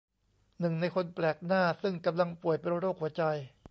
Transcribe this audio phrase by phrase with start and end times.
[0.59, 3.23] หนึ่งในคนแปลกหน้าซึ่งกำลังป่วยเป็นโรคหัวใจ